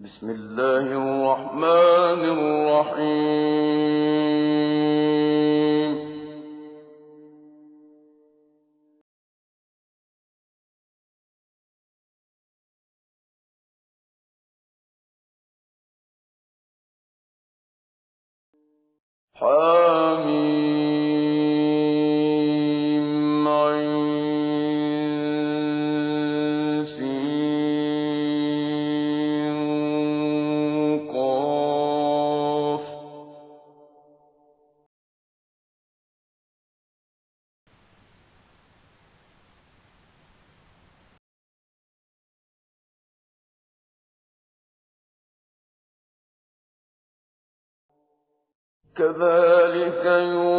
[0.00, 3.38] بسم الله الرحمن الرحيم.
[19.34, 19.77] حال
[48.98, 50.57] كذلك يوحى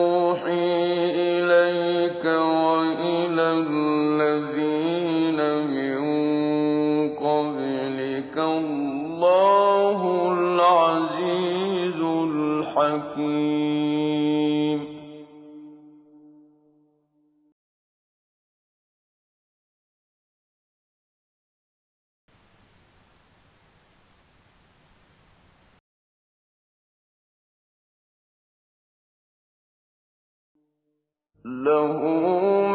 [31.50, 32.02] لَهُ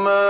[0.05, 0.24] مَا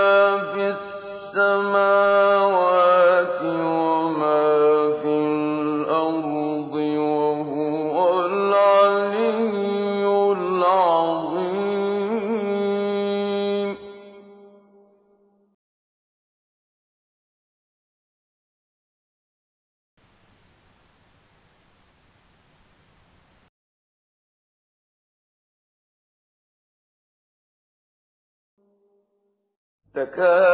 [30.04, 30.53] America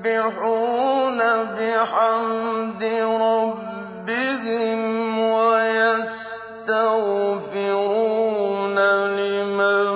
[0.00, 2.82] يُسَبِّحُونَ بِحَمْدِ
[3.20, 4.80] رَبِّهِمْ
[5.18, 6.38] وَيَسْتَغْفِرُونَ
[9.20, 9.86] لِمَن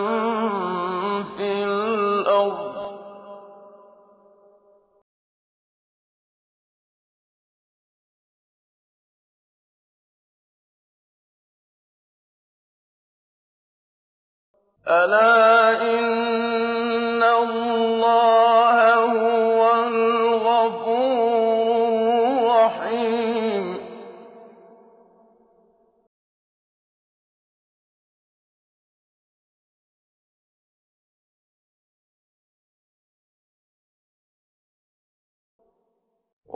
[1.37, 2.77] فِي الْأَرْضِ ۗ.
[14.89, 18.44] أَلَا إِنَّ اللَّهَ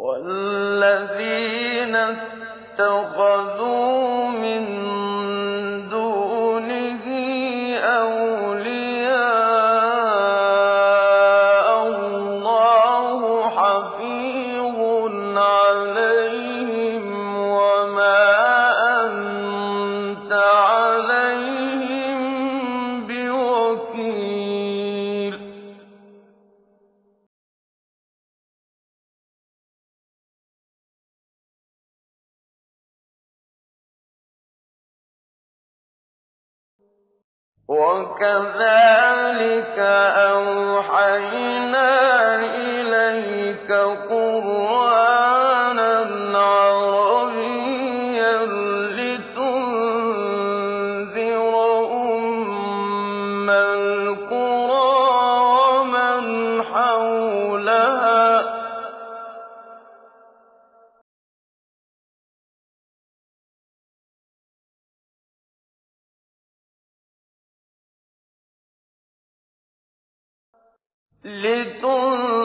[0.02, 1.94] وَالَّذِينَ
[2.78, 4.64] اتَّخَذُوا مِن
[37.68, 39.28] وَكَذَٰلِكَ
[40.32, 42.07] أَوْحَيْنَا
[71.28, 72.37] لتنذر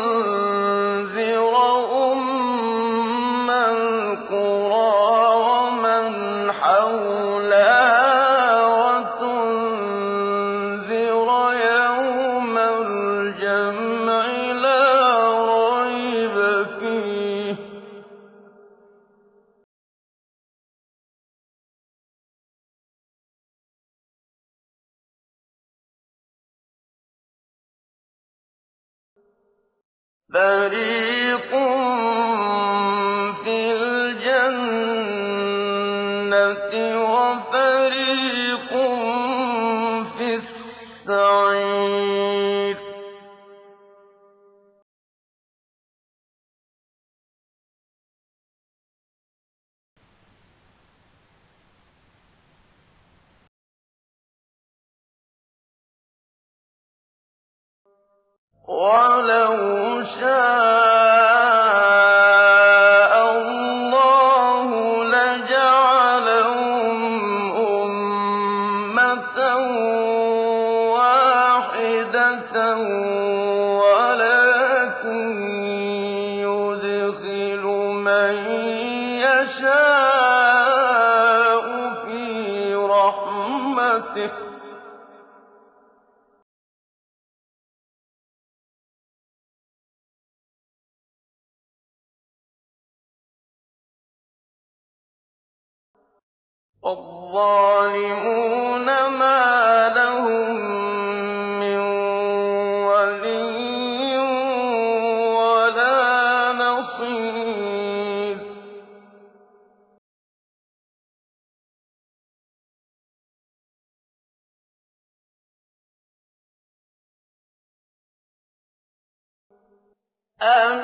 [58.67, 60.92] وَلَوْ شَاءَ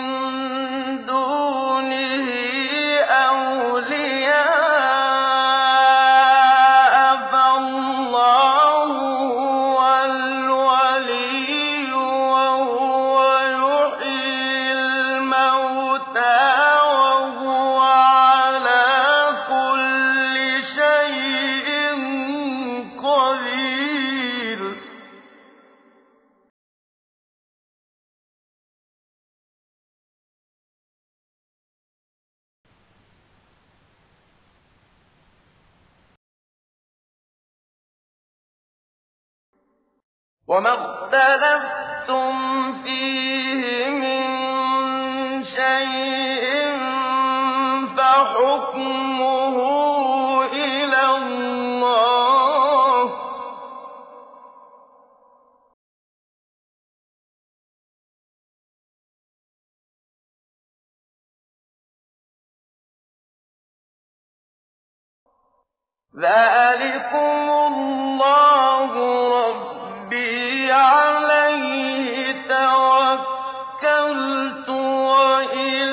[66.19, 68.91] ذَٰلِكُمُ اللَّهُ
[69.39, 70.71] رَبِّي
[72.47, 75.85] تَوَكَّلْتُ أُنِيبُ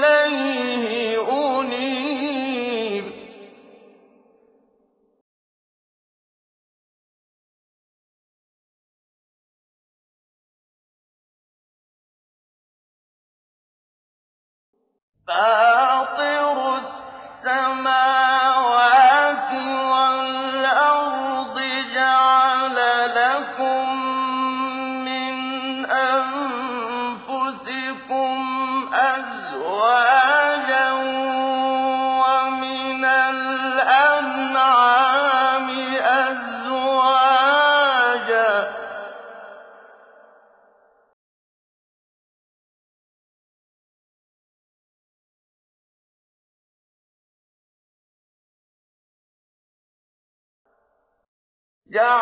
[51.92, 52.21] يا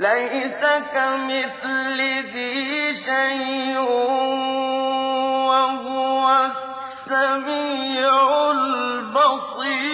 [0.00, 0.62] لَيْسَ
[3.04, 3.78] شَيْءٌ ۖ
[5.50, 6.24] وَهُوَ
[7.06, 8.14] السَّمِيعُ
[8.50, 9.92] الْبَصِيرُ.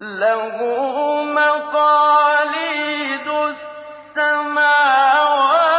[0.00, 0.56] لَهُ
[1.40, 3.28] مَقَالِيدُ
[4.16, 5.75] السَّمَاوَاتِ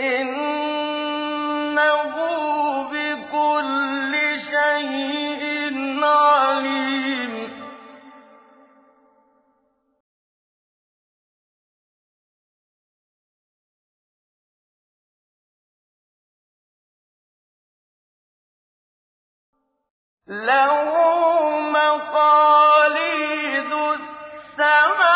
[0.00, 1.80] إِنَّهُ
[2.92, 4.12] بِكُلِّ
[4.52, 5.44] شَيْءٍ
[6.04, 7.34] عَلِيمٌ.
[20.26, 20.90] لَّهُ
[21.70, 25.09] مَقَالِيدُ السَّمَاوَاتِ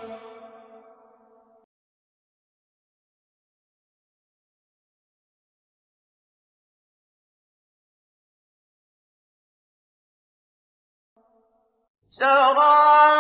[12.20, 13.11] شَرَعَ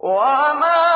[0.00, 0.89] وما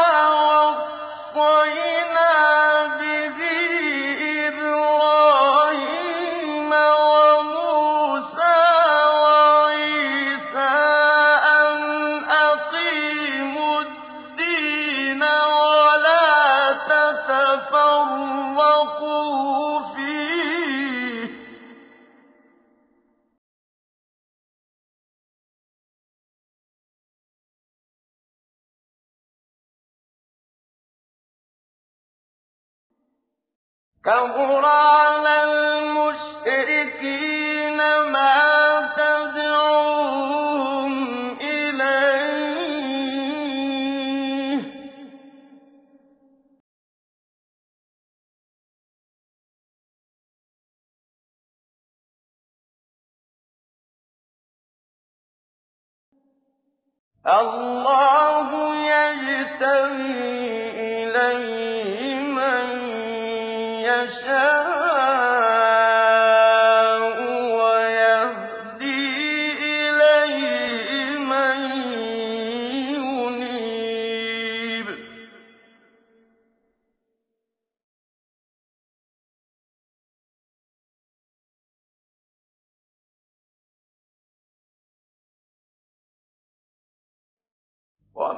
[57.34, 57.73] اللہ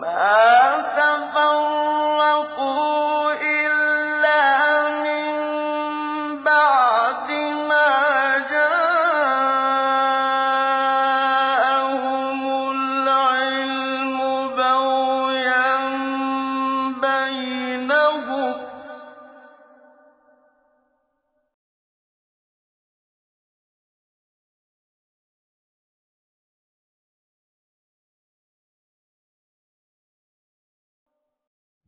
[0.06, 0.45] ما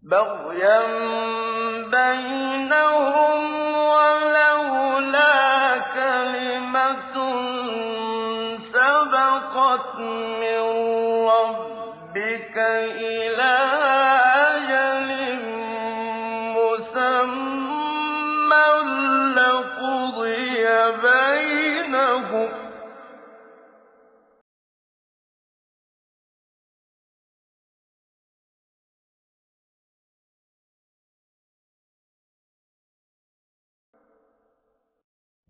[0.09, 0.79] بغيا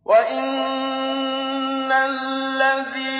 [0.09, 3.18] وَإِنَّ الَّذِينَ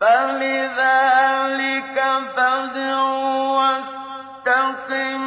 [0.00, 1.96] فَلِذَٰلِكَ
[3.58, 5.20] وَاسْتَقِمْ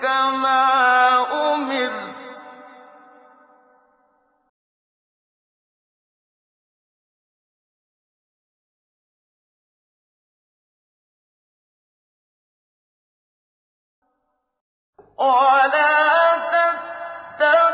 [0.00, 0.64] كَمَا
[1.54, 2.18] أُمِرْتَ ۚ
[15.18, 17.67] وَلَا تَتَّبِعْ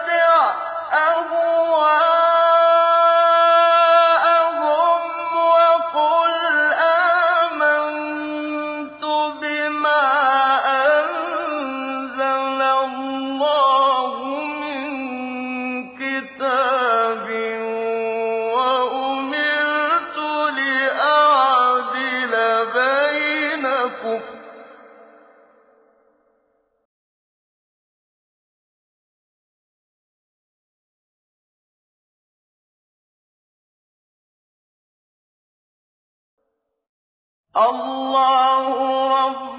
[37.57, 38.67] اللَّهُ
[39.27, 39.54] رَبَّكُمْ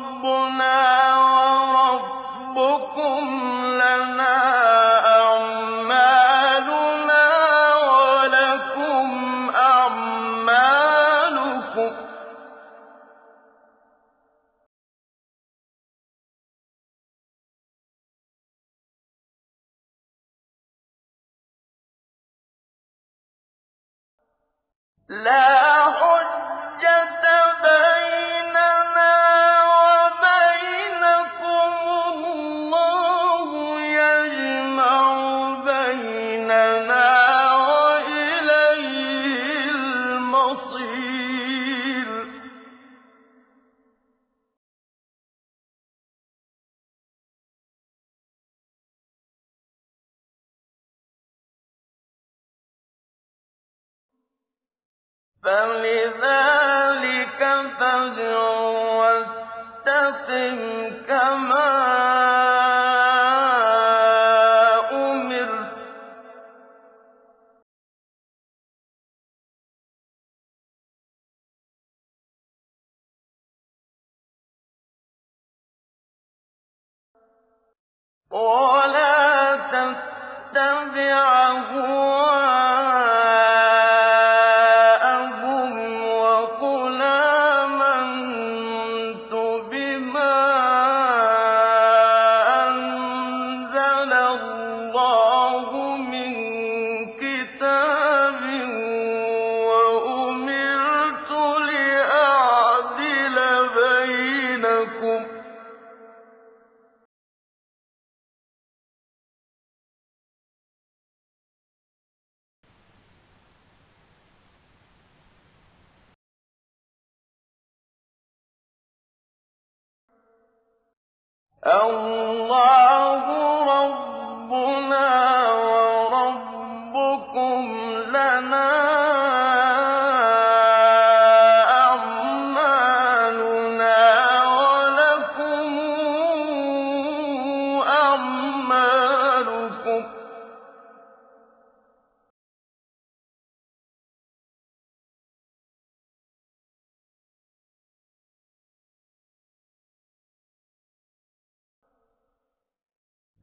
[78.35, 81.15] وَلَا تَتَّبِعْ
[81.47, 82.54] أَهْوَاءَهُمْ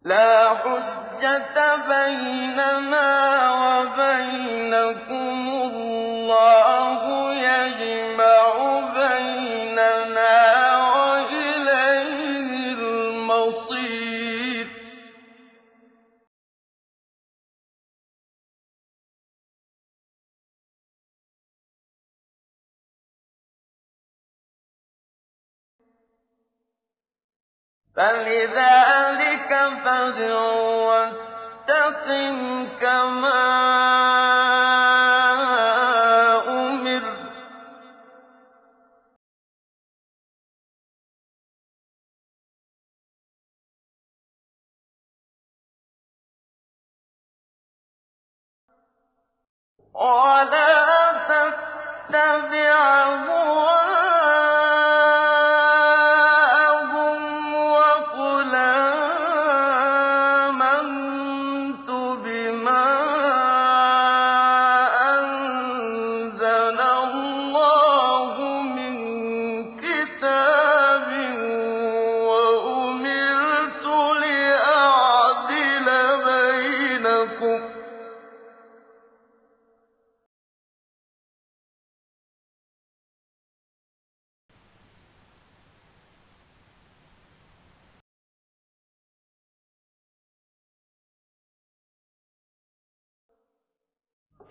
[0.05, 3.09] لَا حُجَّةَ بَيْنَنَا
[3.63, 8.12] وَبَيْنَكُمُ ۖ اللَّهُ يَجْمَعُ
[27.97, 29.51] فَلِذَٰلِكَ
[29.85, 30.35] فَادْعُ
[30.89, 33.43] وَاسْتَقِمْ كَمَا
[36.49, 37.15] أمر ۚ
[49.95, 53.82] وَلَا تَتَّبِعْ هَوَاهُ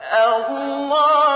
[0.01, 1.30] اللَّهُ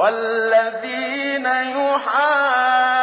[0.00, 2.99] وَالَّذِينَ يُحَاجُّونَ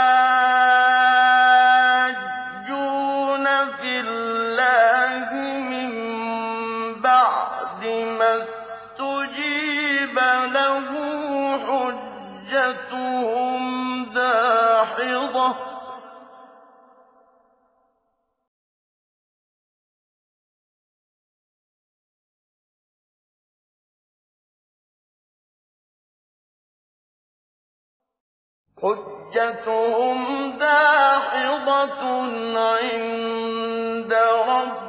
[32.57, 34.86] عِندَ رَبِّهِمْ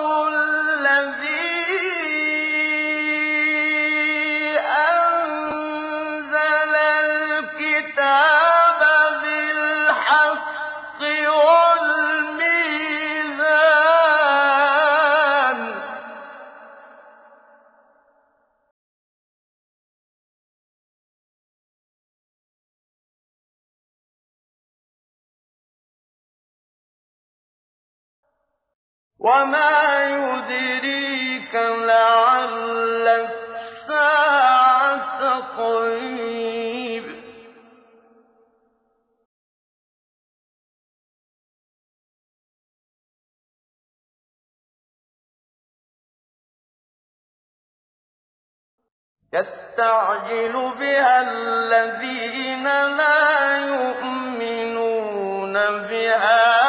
[29.25, 31.55] وَمَا يُدْرِيكَ
[31.89, 34.25] لَعَلَّ السَّاعَةَ
[49.33, 52.63] يَسْتَعْجِلُ بِهَا الَّذِينَ
[52.97, 55.53] لَا يُؤْمِنُونَ
[55.89, 56.64] بِهَا ۖ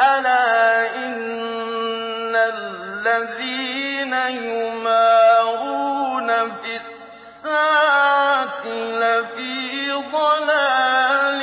[0.00, 4.14] أَلَا إِنَّ الَّذِينَ
[4.48, 6.28] يُمَارُونَ
[6.60, 8.64] فِي السَّاعَةِ
[9.02, 11.40] لَفِي ضَلَالٍ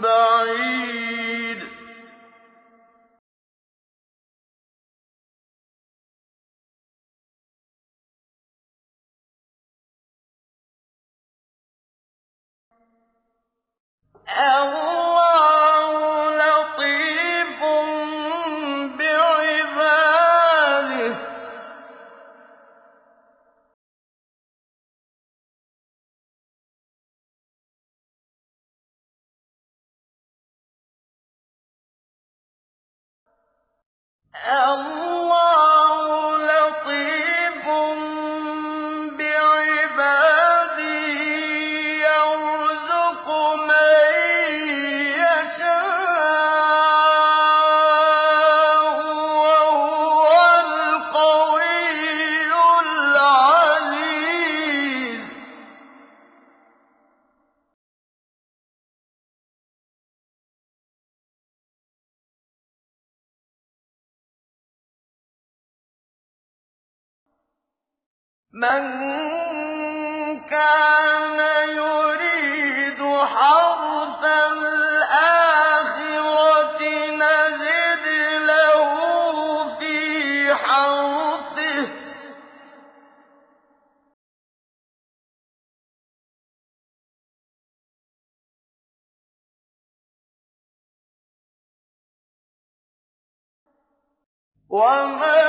[0.00, 1.60] بَعِيدٍ.
[34.34, 35.09] اللَّهُ
[94.80, 95.39] وما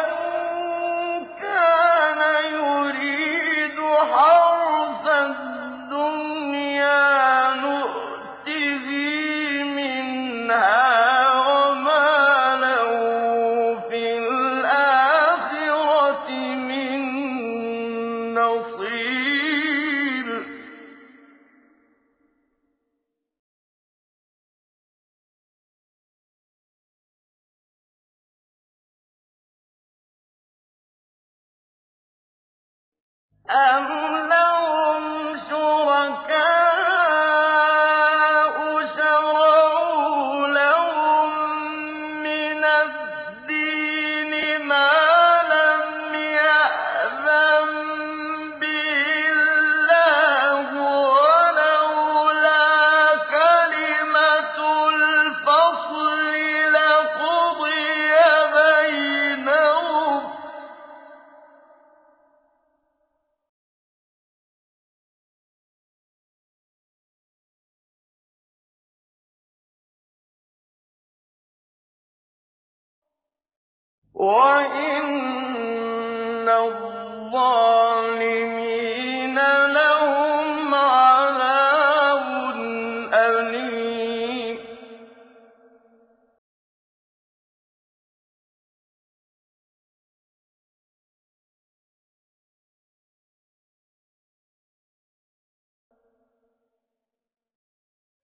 [33.51, 34.20] أَمْ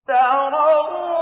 [0.08, 1.17] تَرَوْا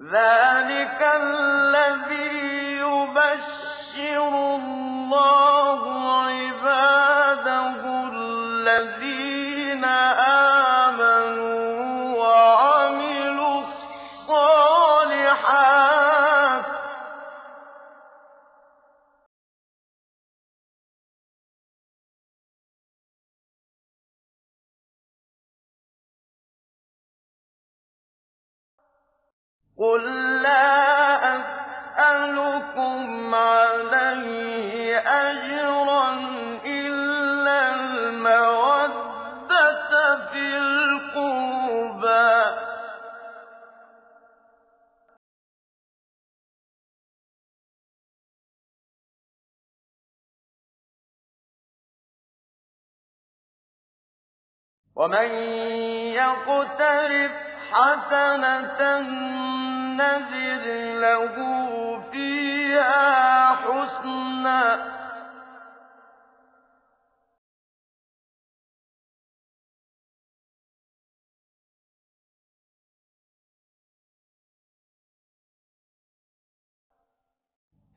[0.00, 2.32] ذَٰلِكَ الَّذِي
[2.80, 5.49] يُبَشِّرُ اللَّهُ
[29.80, 30.02] قُل
[30.42, 36.10] لَّا أَسْأَلُكُمْ عَلَيْهِ أَجْرًا
[36.64, 39.12] إِلَّا الْمَوَدَّةَ
[40.32, 42.60] فِي الْقُرْبَىٰ ۗ
[54.96, 55.30] وَمَن
[56.12, 57.32] يَقْتَرِفْ
[57.72, 58.80] حَسَنَةً
[60.00, 60.64] نذر
[61.04, 61.34] لَّهُ
[62.12, 64.80] فِيهَا حُسْنًا ۗ.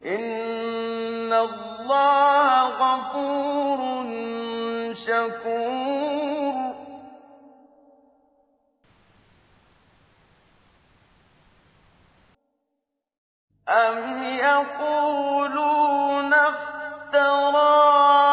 [0.06, 2.48] إِنَّ اللَّهَ
[2.84, 3.80] غَفُورٌ
[4.96, 6.33] شَكُورٌ
[13.70, 18.33] أَمْ يَقُولُونَ افْتَرَىٰ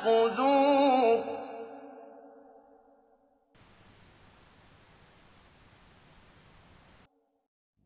[0.00, 1.24] الصُّدُورِ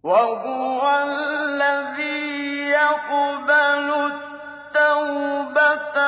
[0.03, 5.99] وَهُوَ الَّذِي يَقْبَلُ التَّوْبَةَ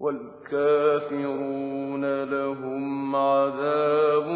[0.00, 1.64] وَالْكَافِرُونَ
[2.24, 4.28] لَهُمْ عَذَابٌ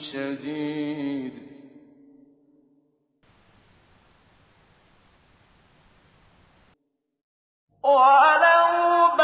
[0.00, 1.32] شَدِيدٌ.
[7.82, 9.16] وَلَوْ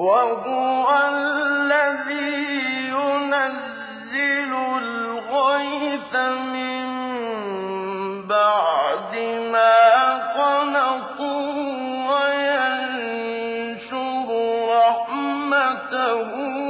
[0.00, 6.14] وَهُوَ الَّذِي يُنَزِّلُ الْغَيْثَ
[6.56, 6.86] مِن
[8.26, 9.12] بَعْدِ
[9.52, 9.84] مَا
[10.40, 11.52] قَنَطُوا
[12.16, 13.18] وَيَنشُرُ
[14.72, 16.30] رَحْمَتَهُ
[16.66, 16.69] ۚ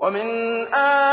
[0.00, 0.26] وَمِنْ
[0.74, 1.09] آيَاتِهِ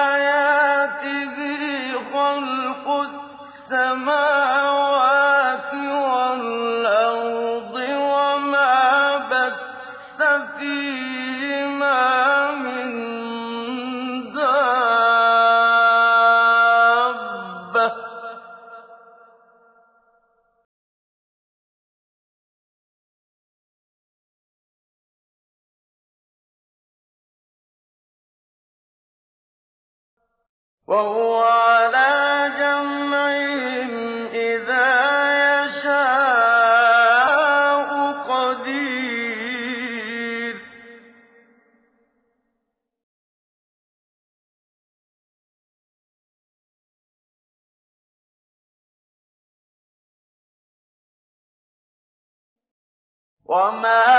[53.58, 54.17] وما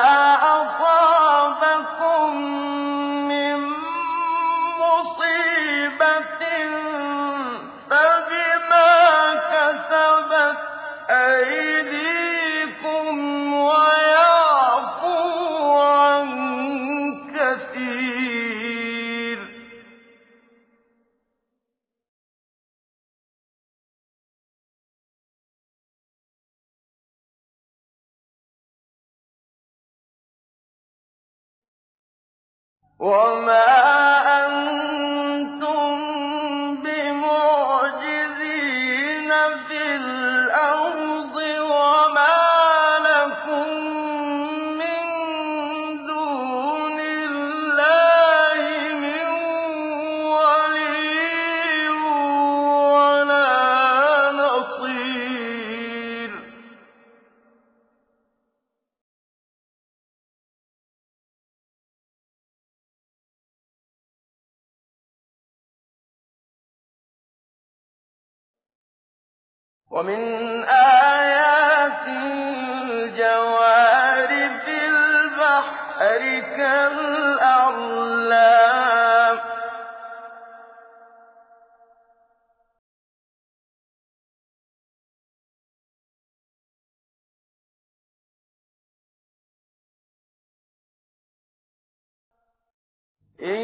[93.43, 93.61] إِن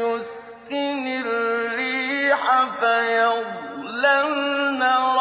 [0.00, 2.42] يُسْكِنِ الرِّيحَ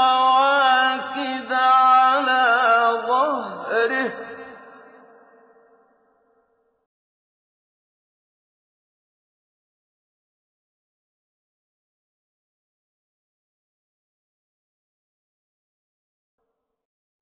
[0.01, 4.13] رَوَاكِدَ عَلَىٰ ظَهْرِهِ ۚ.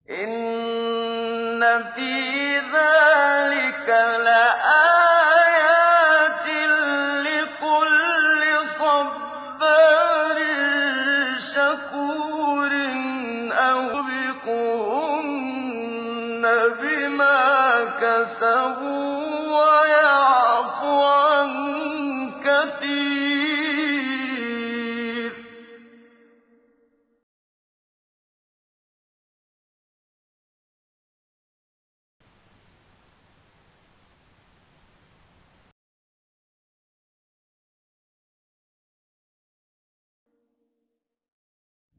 [0.09, 1.61] إِنَّ
[1.95, 2.13] فِي
[2.59, 5.06] ذَٰلِكَ لَآيَةً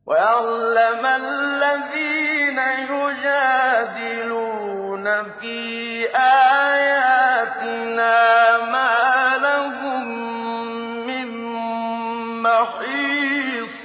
[0.09, 5.07] وَيَعْلَمَ الَّذِينَ يُجَادِلُونَ
[5.41, 5.59] فِي
[6.17, 8.17] آيَاتِنَا
[8.73, 8.97] مَا
[9.45, 10.05] لَهُم
[11.07, 11.29] مِّن
[12.43, 13.77] مَّحِيصٍ.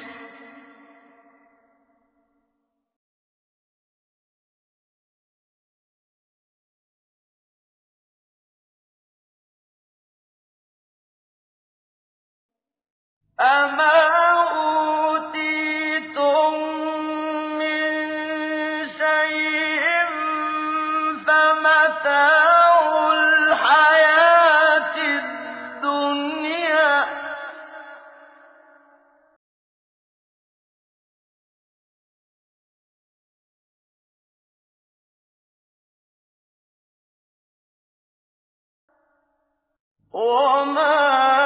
[40.13, 41.42] 我们。